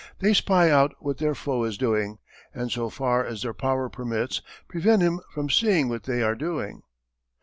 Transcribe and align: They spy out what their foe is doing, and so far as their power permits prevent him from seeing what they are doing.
They 0.17 0.33
spy 0.33 0.71
out 0.71 0.95
what 0.99 1.19
their 1.19 1.35
foe 1.35 1.63
is 1.63 1.77
doing, 1.77 2.17
and 2.55 2.71
so 2.71 2.89
far 2.89 3.23
as 3.23 3.43
their 3.43 3.53
power 3.53 3.87
permits 3.87 4.41
prevent 4.67 5.03
him 5.03 5.19
from 5.31 5.47
seeing 5.51 5.89
what 5.89 6.05
they 6.05 6.23
are 6.23 6.33
doing. 6.33 6.81